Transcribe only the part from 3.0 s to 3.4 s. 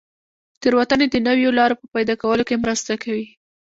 کوي.